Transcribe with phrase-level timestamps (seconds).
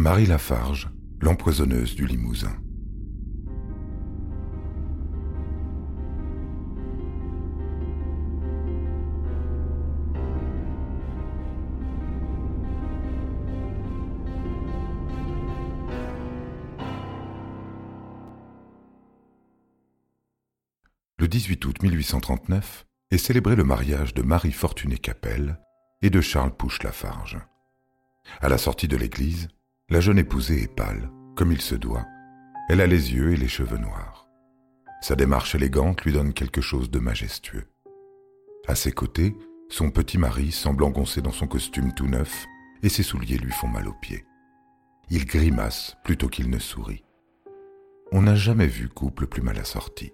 [0.00, 0.88] Marie Lafarge,
[1.20, 2.56] l'empoisonneuse du Limousin.
[21.18, 25.60] Le 18 août 1839 est célébré le mariage de Marie Fortuné Capelle
[26.00, 27.38] et de Charles Pouche Lafarge.
[28.40, 29.48] À la sortie de l'église,
[29.90, 32.06] la jeune épousée est pâle, comme il se doit.
[32.68, 34.28] Elle a les yeux et les cheveux noirs.
[35.02, 37.66] Sa démarche élégante lui donne quelque chose de majestueux.
[38.68, 39.34] À ses côtés,
[39.68, 42.46] son petit mari semble engoncé dans son costume tout neuf
[42.84, 44.24] et ses souliers lui font mal aux pieds.
[45.10, 47.04] Il grimace plutôt qu'il ne sourit.
[48.12, 50.12] On n'a jamais vu couple plus mal assorti.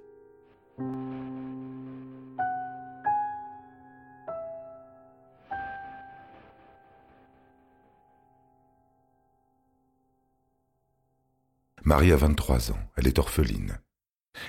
[11.86, 13.78] Marie a 23 ans, elle est orpheline.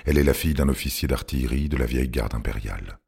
[0.06, 2.98] Elle est la fille d'un officier d'artillerie de la vieille garde impériale.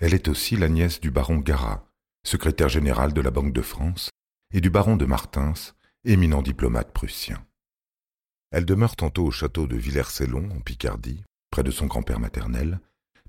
[0.00, 1.88] Elle est aussi la nièce du baron Garat,
[2.26, 4.10] secrétaire général de la Banque de France,
[4.52, 5.54] et du baron de Martins,
[6.02, 7.46] éminent diplomate prussien.
[8.50, 12.80] Elle demeure tantôt au château de Villers-Cellon, en Picardie, près de son grand-père maternel,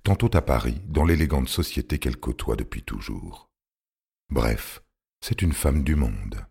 [0.01, 3.51] tantôt à Paris, dans l'élégante société qu'elle côtoie depuis toujours.
[4.31, 4.81] Bref,
[5.23, 6.43] c'est une femme du monde.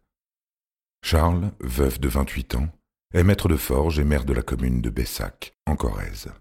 [1.02, 2.68] Charles, veuf de vingt-huit ans,
[3.12, 6.32] est maître de forge et maire de la commune de Bessac, en Corrèze.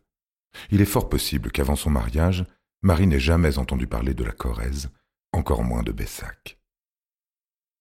[0.72, 2.46] Il est fort possible qu'avant son mariage,
[2.82, 4.90] Marie n'ait jamais entendu parler de la Corrèze,
[5.32, 6.60] encore moins de Bessac.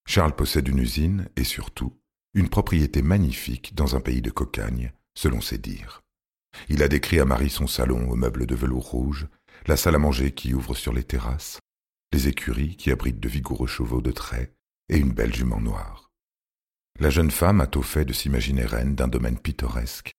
[0.06, 2.00] Charles possède une usine et surtout
[2.34, 6.02] une propriété magnifique dans un pays de cocagne, selon ses dires.
[6.68, 9.28] Il a décrit à Marie son salon aux meubles de velours rouge,
[9.66, 11.58] la salle à manger qui ouvre sur les terrasses,
[12.12, 14.54] les écuries qui abritent de vigoureux chevaux de trait
[14.88, 16.07] et une belle jument noire.
[17.00, 20.10] La jeune femme a tôt fait de s'imaginer reine d'un domaine pittoresque,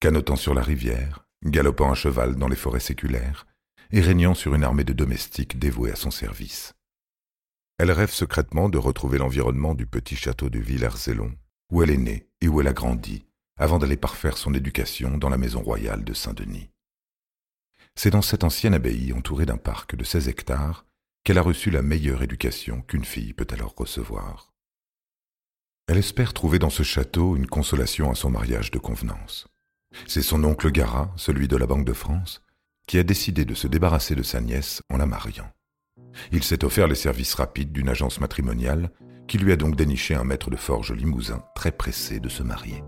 [0.00, 3.46] canotant sur la rivière, galopant à cheval dans les forêts séculaires,
[3.90, 6.72] et régnant sur une armée de domestiques dévoués à son service.
[7.78, 11.34] Elle rêve secrètement de retrouver l'environnement du petit château de Villers-Zélon,
[11.70, 13.26] où elle est née et où elle a grandi,
[13.58, 16.70] avant d'aller parfaire son éducation dans la maison royale de Saint-Denis.
[17.94, 20.86] C'est dans cette ancienne abbaye entourée d'un parc de seize hectares
[21.24, 24.51] qu'elle a reçu la meilleure éducation qu'une fille peut alors recevoir.
[25.88, 29.48] Elle espère trouver dans ce château une consolation à son mariage de convenance.
[30.06, 32.40] C'est son oncle Garat, celui de la Banque de France,
[32.86, 35.50] qui a décidé de se débarrasser de sa nièce en la mariant.
[36.30, 38.90] Il s'est offert les services rapides d'une agence matrimoniale
[39.26, 42.82] qui lui a donc déniché un maître de forge limousin très pressé de se marier.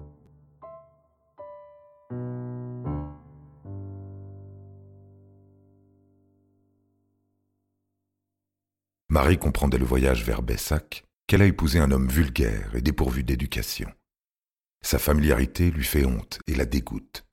[9.09, 13.25] Marie comprend dès le voyage vers Bessac qu'elle a épousé un homme vulgaire et dépourvu
[13.25, 13.91] d'éducation.
[14.83, 17.25] Sa familiarité lui fait honte et la dégoûte.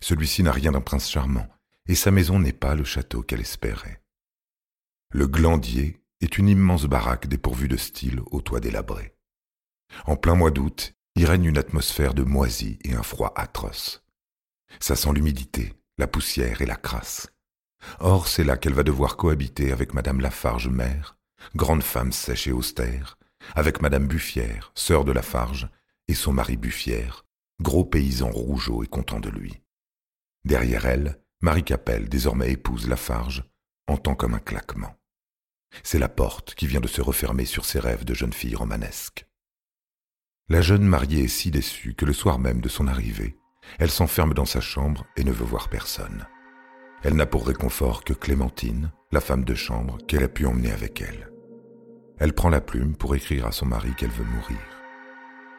[0.00, 1.48] Celui-ci n'a rien d'un prince charmant,
[1.86, 4.02] et sa maison n'est pas le château qu'elle espérait.
[5.10, 9.14] Le glandier est une immense baraque dépourvue de style au toit délabré.
[10.04, 14.04] En plein mois d'août, y règne une atmosphère de moisie et un froid atroce.
[14.80, 17.28] Ça sent l'humidité, la poussière et la crasse.
[18.00, 21.17] Or, c'est là qu'elle va devoir cohabiter avec Madame Lafarge mère,
[21.54, 23.18] grande femme sèche et austère,
[23.54, 25.68] avec Madame Buffière, sœur de Lafarge,
[26.08, 27.24] et son mari Buffière,
[27.60, 29.60] gros paysan rougeau et content de lui.
[30.44, 33.44] Derrière elle, Marie Capelle, désormais épouse Lafarge,
[33.86, 34.94] entend comme un claquement.
[35.82, 39.26] C'est la porte qui vient de se refermer sur ses rêves de jeune fille romanesque.
[40.48, 43.36] La jeune mariée est si déçue que le soir même de son arrivée,
[43.78, 46.26] elle s'enferme dans sa chambre et ne veut voir personne.
[47.02, 51.00] Elle n'a pour réconfort que Clémentine, la femme de chambre qu'elle a pu emmener avec
[51.00, 51.30] elle.
[52.18, 54.58] Elle prend la plume pour écrire à son mari qu'elle veut mourir.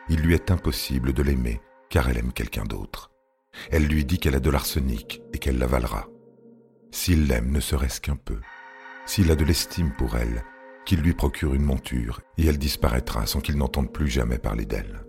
[0.09, 3.11] Il lui est impossible de l'aimer car elle aime quelqu'un d'autre.
[3.71, 6.07] Elle lui dit qu'elle a de l'arsenic et qu'elle l'avalera.
[6.91, 8.39] S'il l'aime ne serait-ce qu'un peu,
[9.05, 10.43] s'il a de l'estime pour elle,
[10.85, 15.05] qu'il lui procure une monture et elle disparaîtra sans qu'il n'entende plus jamais parler d'elle.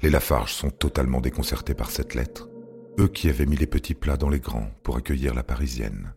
[0.00, 2.47] Les Lafarges sont totalement déconcertés par cette lettre,
[2.98, 6.12] eux qui avaient mis les petits plats dans les grands pour accueillir la Parisienne.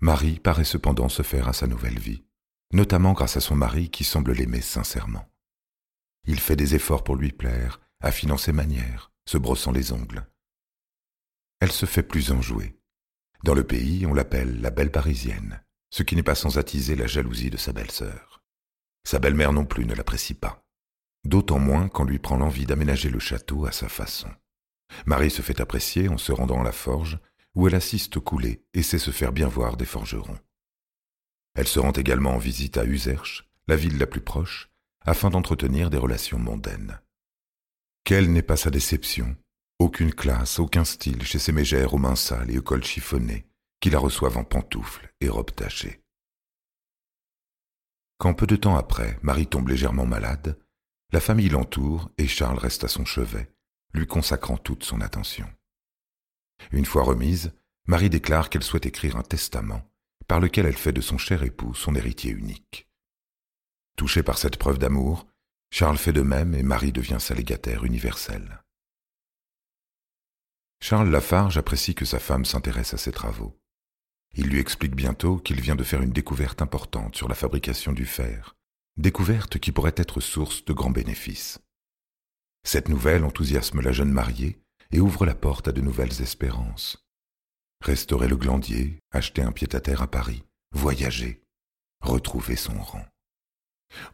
[0.00, 2.24] Marie paraît cependant se faire à sa nouvelle vie,
[2.72, 5.28] notamment grâce à son mari qui semble l'aimer sincèrement.
[6.24, 10.24] Il fait des efforts pour lui plaire, affinant ses manières, se brossant les ongles.
[11.58, 12.78] Elle se fait plus enjouée.
[13.42, 15.60] Dans le pays, on l'appelle la belle parisienne,
[15.96, 18.42] ce qui n'est pas sans attiser la jalousie de sa belle-sœur.
[19.08, 20.62] Sa belle-mère non plus ne l'apprécie pas,
[21.24, 24.28] d'autant moins qu'on lui prend l'envie d'aménager le château à sa façon.
[25.06, 27.18] Marie se fait apprécier en se rendant à la forge,
[27.54, 30.38] où elle assiste au coulé et sait se faire bien voir des forgerons.
[31.54, 34.68] Elle se rend également en visite à Userche, la ville la plus proche,
[35.00, 37.00] afin d'entretenir des relations mondaines.
[38.04, 39.34] Quelle n'est pas sa déception?
[39.78, 43.46] Aucune classe, aucun style chez ces mégères aux mains sales et au col chiffonné,
[43.90, 46.02] la reçoivent en pantoufles et robes tachées.
[48.18, 50.58] Quand peu de temps après, Marie tombe légèrement malade,
[51.12, 53.52] la famille l'entoure et Charles reste à son chevet,
[53.92, 55.48] lui consacrant toute son attention.
[56.72, 57.52] Une fois remise,
[57.86, 59.88] Marie déclare qu'elle souhaite écrire un testament
[60.26, 62.88] par lequel elle fait de son cher époux son héritier unique.
[63.96, 65.26] Touché par cette preuve d'amour,
[65.70, 68.62] Charles fait de même et Marie devient sa légataire universelle.
[70.80, 73.58] Charles Lafarge apprécie que sa femme s'intéresse à ses travaux.
[74.38, 78.04] Il lui explique bientôt qu'il vient de faire une découverte importante sur la fabrication du
[78.04, 78.54] fer,
[78.98, 81.58] découverte qui pourrait être source de grands bénéfices.
[82.62, 84.60] Cette nouvelle enthousiasme la jeune mariée
[84.90, 87.06] et ouvre la porte à de nouvelles espérances.
[87.82, 91.42] Restaurer le glandier, acheter un pied-à-terre à Paris, voyager,
[92.00, 93.06] retrouver son rang.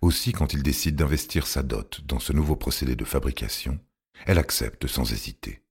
[0.03, 3.81] Aussi, quand il décide d'investir sa dot dans ce nouveau procédé de fabrication,
[4.27, 5.63] elle accepte sans hésiter.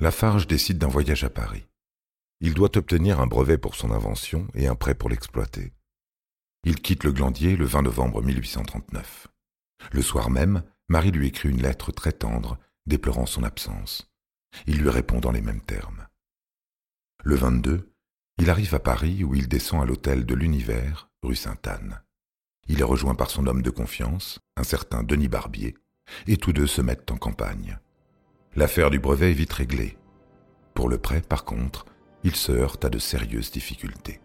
[0.00, 1.66] Lafarge décide d'un voyage à Paris.
[2.40, 5.72] Il doit obtenir un brevet pour son invention et un prêt pour l'exploiter.
[6.64, 9.28] Il quitte le Glandier le 20 novembre 1839.
[9.92, 14.10] Le soir même, Marie lui écrit une lettre très tendre, déplorant son absence.
[14.66, 16.06] Il lui répond dans les mêmes termes.
[17.24, 17.92] Le 22,
[18.38, 22.02] il arrive à Paris où il descend à l'hôtel de l'Univers, rue Sainte-Anne.
[22.68, 25.74] Il est rejoint par son homme de confiance, un certain Denis Barbier,
[26.26, 27.78] et tous deux se mettent en campagne.
[28.54, 29.96] L'affaire du brevet est vite réglée.
[30.74, 31.86] Pour le prêt, par contre,
[32.26, 34.20] il se heurte à de sérieuses difficultés.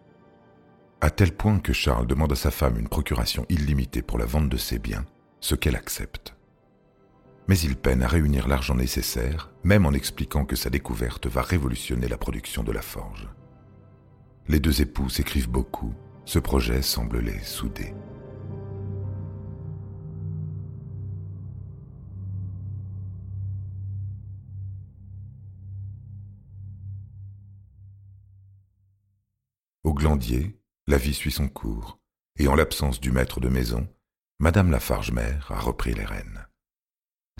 [1.00, 4.48] À tel point que Charles demande à sa femme une procuration illimitée pour la vente
[4.48, 5.06] de ses biens,
[5.38, 6.34] ce qu'elle accepte.
[7.46, 12.08] Mais il peine à réunir l'argent nécessaire, même en expliquant que sa découverte va révolutionner
[12.08, 13.28] la production de la forge.
[14.48, 15.94] Les deux époux s'écrivent beaucoup,
[16.24, 17.94] ce projet semble les souder.
[29.92, 31.98] Au glandier, la vie suit son cours,
[32.38, 33.86] et en l'absence du maître de maison,
[34.40, 36.46] Madame Lafarge-Mère a repris les rênes.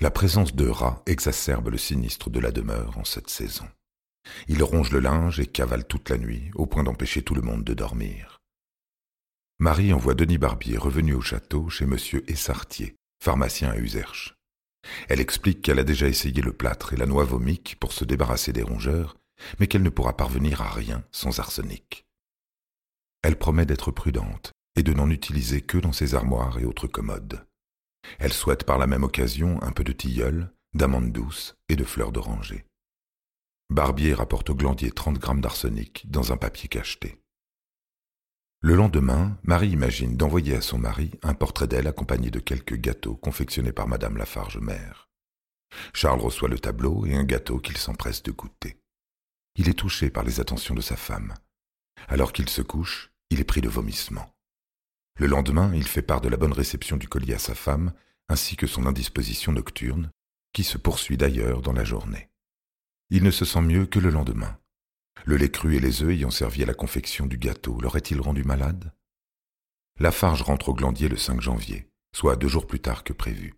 [0.02, 3.66] La présence de rats exacerbe le sinistre de la demeure en cette saison.
[4.48, 7.64] Ils rongent le linge et cavalent toute la nuit, au point d'empêcher tout le monde
[7.64, 8.42] de dormir.
[9.58, 11.96] Marie envoie Denis Barbier revenu au château chez M.
[12.28, 14.34] Essartier, pharmacien à Userche.
[15.08, 18.52] Elle explique qu'elle a déjà essayé le plâtre et la noix vomique pour se débarrasser
[18.52, 19.16] des rongeurs,
[19.58, 22.04] mais qu'elle ne pourra parvenir à rien sans arsenic.
[23.22, 27.46] Elle promet d'être prudente et de n'en utiliser que dans ses armoires et autres commodes.
[28.18, 32.12] Elle souhaite par la même occasion un peu de tilleul, d'amandes douces et de fleurs
[32.12, 32.66] d'oranger.
[33.70, 37.20] Barbier rapporte au glandier trente grammes d'arsenic dans un papier cacheté.
[38.60, 43.16] Le lendemain, Marie imagine d'envoyer à son mari un portrait d'elle accompagné de quelques gâteaux
[43.16, 45.08] confectionnés par Madame Lafarge mère.
[45.94, 48.78] Charles reçoit le tableau et un gâteau qu'il s'empresse de goûter.
[49.56, 51.34] Il est touché par les attentions de sa femme.
[52.08, 54.30] Alors qu'il se couche, il est pris de vomissements.
[55.18, 57.94] Le lendemain, il fait part de la bonne réception du colis à sa femme,
[58.28, 60.10] ainsi que son indisposition nocturne,
[60.52, 62.28] qui se poursuit d'ailleurs dans la journée.
[63.08, 64.58] Il ne se sent mieux que le lendemain.
[65.24, 68.44] Le lait cru et les œufs ayant servi à la confection du gâteau l'auraient-ils rendu
[68.44, 68.92] malade?
[69.98, 73.54] Lafarge rentre au glandier le 5 janvier, soit deux jours plus tard que prévu.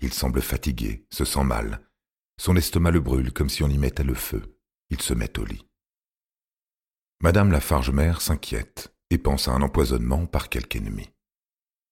[0.00, 1.86] Il semble fatigué, se sent mal.
[2.40, 4.58] Son estomac le brûle comme si on y mettait le feu.
[4.90, 5.64] Il se met au lit.
[7.24, 11.08] Madame Lafarge-Mère s'inquiète et pense à un empoisonnement par quelque ennemi.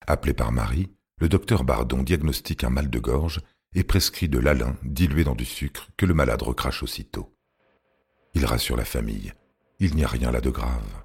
[0.04, 3.40] Appelé par Marie, le docteur Bardon diagnostique un mal de gorge
[3.72, 7.32] et prescrit de l'alun dilué dans du sucre que le malade recrache aussitôt.
[8.34, 9.32] Il rassure la famille.
[9.78, 11.04] Il n'y a rien là de grave.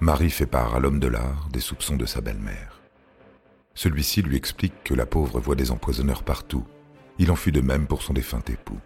[0.00, 2.82] Marie fait part à l'homme de l'art des soupçons de sa belle-mère.
[3.72, 6.66] Celui-ci lui explique que la pauvre voit des empoisonneurs partout.
[7.18, 8.80] Il en fut de même pour son défunt époux.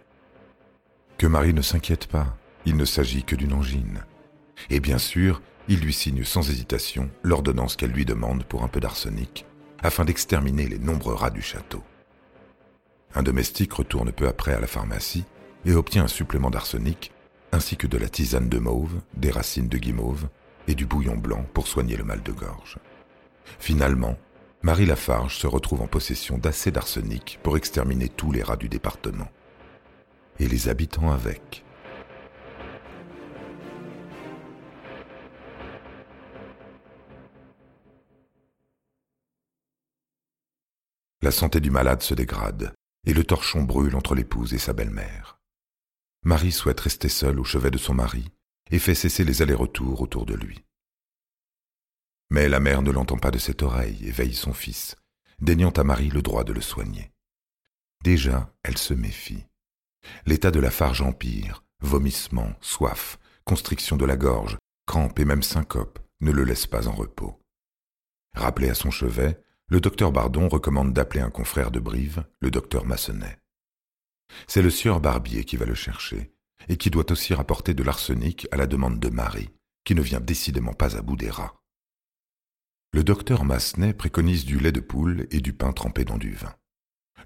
[1.17, 4.05] Que Marie ne s'inquiète pas, il ne s'agit que d'une angine.
[4.69, 8.79] Et bien sûr, il lui signe sans hésitation l'ordonnance qu'elle lui demande pour un peu
[8.79, 9.45] d'arsenic,
[9.81, 11.83] afin d'exterminer les nombreux rats du château.
[13.13, 15.25] Un domestique retourne peu après à la pharmacie
[15.65, 17.11] et obtient un supplément d'arsenic,
[17.51, 20.27] ainsi que de la tisane de mauve, des racines de guimauve
[20.67, 22.77] et du bouillon blanc pour soigner le mal de gorge.
[23.59, 24.17] Finalement,
[24.61, 29.27] Marie Lafarge se retrouve en possession d'assez d'arsenic pour exterminer tous les rats du département.
[30.39, 31.64] Et les habitants avec.
[41.21, 42.73] La santé du malade se dégrade,
[43.05, 45.39] et le torchon brûle entre l'épouse et sa belle-mère.
[46.23, 48.31] Marie souhaite rester seule au chevet de son mari
[48.71, 50.65] et fait cesser les allers-retours autour de lui.
[52.31, 54.95] Mais la mère ne l'entend pas de cette oreille et veille son fils,
[55.39, 57.11] daignant à Marie le droit de le soigner.
[58.03, 59.45] Déjà, elle se méfie.
[60.25, 64.57] L'état de la farge empire, vomissements, soif, constriction de la gorge,
[64.87, 67.39] crampes et même syncope ne le laissent pas en repos.
[68.33, 72.85] Rappelé à son chevet, le docteur Bardon recommande d'appeler un confrère de Brive, le docteur
[72.85, 73.39] Massenet.
[74.47, 76.33] C'est le sieur Barbier qui va le chercher,
[76.69, 79.49] et qui doit aussi rapporter de l'arsenic à la demande de Marie,
[79.83, 81.55] qui ne vient décidément pas à bout des rats.
[82.93, 86.55] Le docteur Massenet préconise du lait de poule et du pain trempé dans du vin.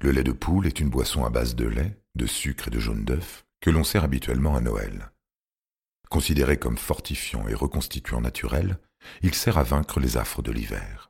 [0.01, 2.79] Le lait de poule est une boisson à base de lait, de sucre et de
[2.79, 5.12] jaune d'œuf que l'on sert habituellement à Noël.
[6.10, 8.79] Considéré comme fortifiant et reconstituant naturel,
[9.22, 11.09] il sert à vaincre les affres de l'hiver.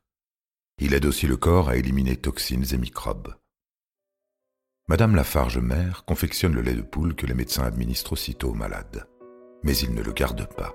[0.81, 3.35] Il aide aussi le corps à éliminer toxines et microbes.
[4.87, 9.07] Madame Lafarge mère confectionne le lait de poule que les médecins administrent aussitôt aux malades,
[9.61, 10.73] mais ils ne le gardent pas.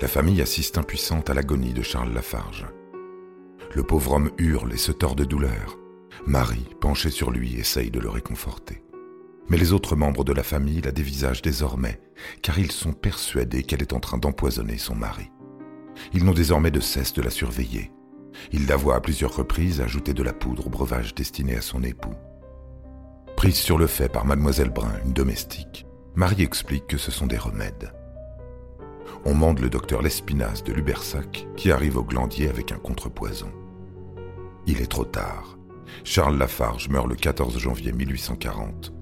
[0.00, 2.66] La famille assiste impuissante à l'agonie de Charles Lafarge.
[3.74, 5.76] Le pauvre homme hurle et se tord de douleur.
[6.24, 8.84] Marie, penchée sur lui, essaye de le réconforter.
[9.48, 12.00] Mais les autres membres de la famille la dévisagent désormais,
[12.42, 15.30] car ils sont persuadés qu'elle est en train d'empoisonner son mari.
[16.12, 17.90] Ils n'ont désormais de cesse de la surveiller.
[18.52, 21.82] Ils la voient à plusieurs reprises ajouter de la poudre au breuvage destiné à son
[21.82, 22.14] époux.
[23.36, 27.36] Prise sur le fait par mademoiselle Brun, une domestique, Marie explique que ce sont des
[27.36, 27.92] remèdes.
[29.24, 33.52] On mande le docteur Lespinasse de Lubersac qui arrive au glandier avec un contrepoison.
[34.66, 35.58] Il est trop tard.
[36.04, 38.92] Charles Lafarge meurt le 14 janvier 1840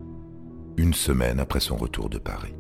[0.79, 2.55] une semaine après son retour de Paris.